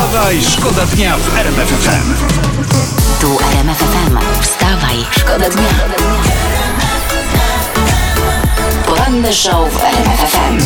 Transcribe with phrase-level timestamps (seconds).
[0.00, 2.14] Wstawaj, szkoda dnia w RMF FM.
[3.20, 4.18] Tu RMF FM.
[4.42, 5.68] Wstawaj, szkoda dnia.
[8.86, 10.58] Poranny show w RMF FM.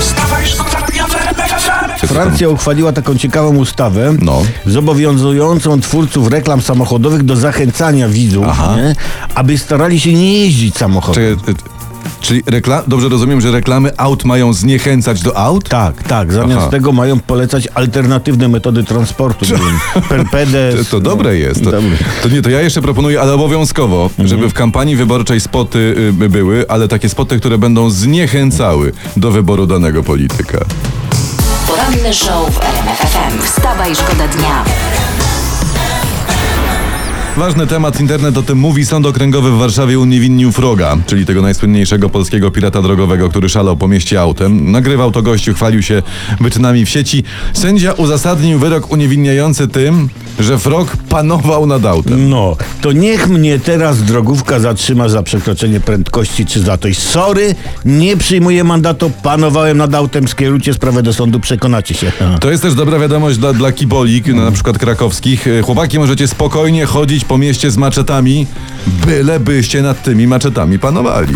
[0.00, 2.06] Wstawaj, szkoda dnia w RMF FM.
[2.06, 4.42] Francja uchwaliła taką ciekawą ustawę, No.
[4.66, 8.46] zobowiązującą twórców reklam samochodowych do zachęcania widzów,
[8.76, 8.94] nie?
[9.34, 11.36] aby starali się nie jeździć samochodem.
[11.40, 11.54] Czekaj,
[12.20, 15.68] czyli rekla- dobrze rozumiem, że reklamy aut mają zniechęcać do aut?
[15.68, 16.32] Tak, tak.
[16.32, 16.70] Zamiast Aha.
[16.70, 19.44] tego mają polecać alternatywne metody transportu.
[19.46, 20.74] wiem, Perpedes.
[20.78, 21.64] To, to dobre jest.
[21.64, 21.90] To, Dobre.
[22.22, 26.28] to nie, to ja jeszcze proponuję, ale obowiązkowo, żeby w kampanii wyborczej spoty y, by
[26.28, 30.58] były, ale takie spoty, które będą zniechęcały do wyboru danego polityka.
[31.66, 33.42] Poranny show w RMF FM.
[33.42, 34.64] Wstawaj, szkoda dnia.
[37.38, 38.86] Ważny temat, internet o tym mówi.
[38.86, 43.88] Sąd Okręgowy w Warszawie uniewinnił Froga, czyli tego najsłynniejszego polskiego pirata drogowego, który szalał po
[43.88, 44.70] mieście autem.
[44.70, 46.02] Nagrywał to gościu, chwalił się
[46.40, 47.24] wyczynami w sieci.
[47.52, 52.30] Sędzia uzasadnił wyrok uniewinniający tym, że Frog panował nad autem.
[52.30, 56.98] No, to niech mnie teraz drogówka zatrzyma za przekroczenie prędkości czy za coś.
[56.98, 62.12] Sorry, nie przyjmuję mandatu, panowałem nad autem, skierujcie sprawę do sądu, przekonacie się.
[62.40, 65.46] To jest też dobra wiadomość dla, dla kibolik, no, na przykład krakowskich.
[65.62, 68.46] Chłopaki, możecie spokojnie chodzić po mieście z maczetami,
[69.06, 71.34] byle byście nad tymi maczetami panowali.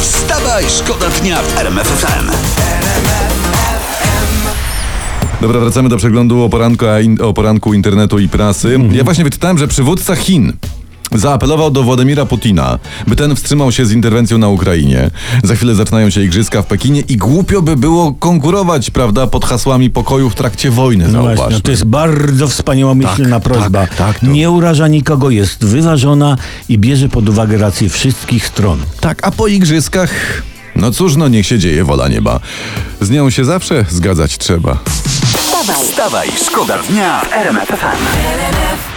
[0.00, 2.30] Wstawaj, szkoda dnia w RMF FM.
[5.40, 8.78] Dobra, wracamy do przeglądu o poranku, a in, o poranku internetu i prasy.
[8.92, 10.52] Ja właśnie wyczytałem, że przywódca Chin
[11.14, 15.10] zaapelował do Władimira Putina, by ten wstrzymał się z interwencją na Ukrainie.
[15.44, 19.90] Za chwilę zaczynają się igrzyska w Pekinie i głupio by było konkurować, prawda, pod hasłami
[19.90, 23.80] pokoju w trakcie wojny, No właśnie, to jest bardzo wspaniałomyślna Tak, prośba.
[23.80, 26.36] tak, tak, to- Nie uraża nikogo, jest wyważona
[26.68, 28.78] i bierze pod uwagę rację wszystkich stron.
[29.00, 30.10] Tak, a po igrzyskach...
[30.76, 32.40] No cóż, no niech się dzieje wola nieba.
[33.00, 34.78] Z nią się zawsze zgadzać trzeba.
[35.36, 38.89] Wstawaj, Wstawaj, szkoda dnia w RMF FM.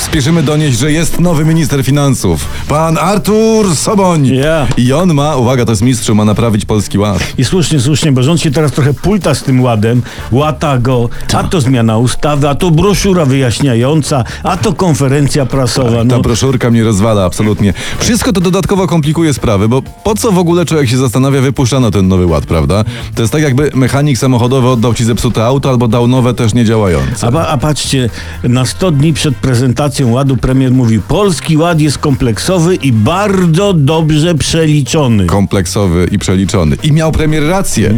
[0.00, 2.46] Spieszymy donieść, że jest nowy minister finansów.
[2.68, 4.26] Pan Artur Soboń.
[4.26, 4.66] Ja.
[4.76, 7.18] I on ma, uwaga, to jest mistrzu, ma naprawić polski ład.
[7.38, 11.44] I słusznie, słusznie, bo rząd się teraz trochę pulta z tym ładem, łata go, a
[11.44, 15.90] to zmiana ustawy, a to broszura wyjaśniająca, a to konferencja prasowa.
[15.98, 17.74] Ta No, broszurka mnie rozwala absolutnie.
[17.98, 22.08] Wszystko to dodatkowo komplikuje sprawy, bo po co w ogóle człowiek się zastanawia, wypuszczano ten
[22.08, 22.84] nowy ład, prawda?
[23.14, 27.26] To jest tak jakby mechanik samochodowy oddał ci zepsute auto albo dał nowe też niedziałające.
[27.26, 28.10] a, a patrzcie,
[28.42, 34.34] na 100 dni przed prezentacją ładu premier mówił, polski ład jest kompleksowy i bardzo dobrze
[34.34, 35.26] przeliczony.
[35.26, 36.76] kompleksowy i przeliczony.
[36.82, 37.94] I miał premier rację,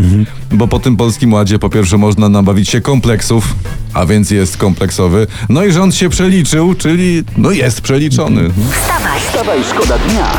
[0.53, 3.55] bo po tym polskim ładzie po pierwsze można nabawić się kompleksów,
[3.95, 5.27] a więc jest kompleksowy.
[5.49, 8.51] No i rząd się przeliczył, czyli no jest przeliczony.
[8.51, 9.21] wstawaj.
[9.21, 10.33] Wstawaj, szkoda dnia.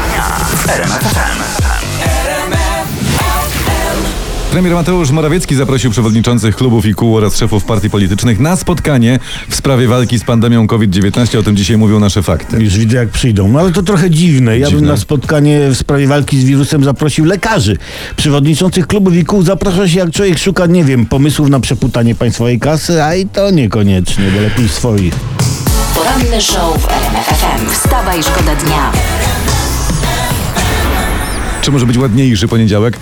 [4.58, 9.20] Premier Mateusz Morawiecki zaprosił przewodniczących klubów i kół oraz szefów partii politycznych na spotkanie
[9.50, 11.40] w sprawie walki z pandemią COVID-19.
[11.40, 12.64] O tym dzisiaj mówią nasze fakty.
[12.64, 13.48] Już widzę, jak przyjdą.
[13.48, 14.60] No ale to trochę dziwne.
[14.60, 14.88] Ja bym Dziwne?
[14.88, 17.78] na spotkanie w sprawie walki z wirusem zaprosił lekarzy.
[18.16, 22.60] Przewodniczących klubów i kół zaprasza się, jak człowiek szuka, nie wiem, pomysłów na przeputanie państwowej
[22.60, 25.14] kasy, a i to niekoniecznie, bo lepiej swoich.
[25.96, 27.70] Poranny show w RMF FM.
[27.70, 28.92] Wstawaj, szkoda dnia.
[31.62, 33.00] Czy może być ładniejszy poniedziałek?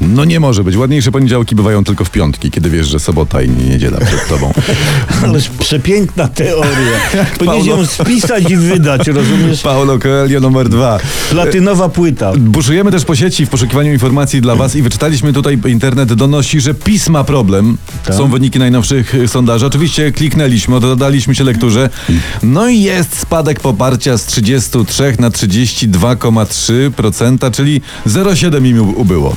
[0.00, 0.76] No nie może być.
[0.76, 4.52] Ładniejsze poniedziałki bywają tylko w piątki, kiedy wiesz, że sobota i niedziela przed tobą.
[5.24, 7.00] Ależ przepiękna teoria.
[7.38, 9.62] Powinieneś ją spisać i wydać, rozumiesz?
[9.72, 10.98] Paulo Coelho numer dwa.
[11.30, 12.32] Platynowa płyta.
[12.38, 16.74] Buszujemy też po sieci w poszukiwaniu informacji dla Was i wyczytaliśmy tutaj, internet donosi, że
[16.74, 17.76] PiS ma problem.
[18.04, 18.14] Tak.
[18.14, 19.66] Są wyniki najnowszych y, sondaży.
[19.66, 21.90] Oczywiście kliknęliśmy, oddaliśmy się lekturze.
[22.42, 29.34] No i jest spadek poparcia z 33 na 32,3%, czyli 0,7 im ubyło.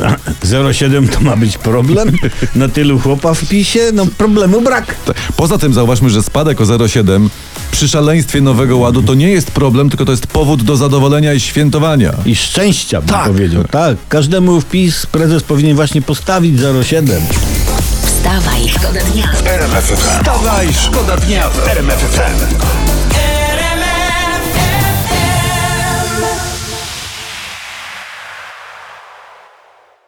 [0.74, 2.12] 07 to ma być problem?
[2.56, 3.92] Na tylu chłopa w PiSie?
[3.94, 4.96] No problemu brak.
[5.38, 7.30] Poza tym zauważmy, że spadek o 0,7
[7.72, 11.40] przy szaleństwie Nowego Ładu to nie jest problem, tylko to jest powód do zadowolenia i
[11.40, 12.14] świętowania.
[12.26, 13.28] I szczęścia, bym Tak.
[13.28, 13.64] powiedział.
[13.64, 17.22] Tak, każdemu w PiS prezes powinien właśnie postawić 07.
[18.06, 19.30] Wstawaj, szkoda dnia.
[19.46, 19.96] RMF FM.
[20.20, 22.45] Wstawaj, szkoda dnia w RMF FM.